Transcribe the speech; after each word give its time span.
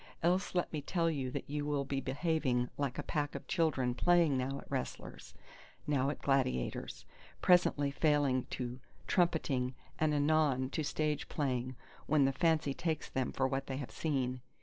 Else 0.23 0.55
let 0.55 0.73
me 0.73 0.81
tell 0.81 1.11
you 1.11 1.29
that 1.29 1.47
you 1.47 1.63
will 1.63 1.85
be 1.85 2.01
behaving 2.01 2.71
like 2.75 2.97
a 2.97 3.03
pack 3.03 3.35
of 3.35 3.45
children 3.45 3.93
playing 3.93 4.35
now 4.35 4.57
at 4.57 4.71
wrestlers, 4.71 5.35
now 5.85 6.09
at 6.09 6.23
gladiators; 6.23 7.05
presently 7.39 7.91
falling 7.91 8.45
to 8.45 8.79
trumpeting 9.05 9.75
and 9.99 10.11
anon 10.11 10.71
to 10.71 10.83
stage 10.83 11.29
playing, 11.29 11.75
when 12.07 12.25
the 12.25 12.33
fancy 12.33 12.73
takes 12.73 13.11
them 13.11 13.31
for 13.31 13.47
what 13.47 13.67
they 13.67 13.77
have 13.77 13.91
seen. 13.91 14.41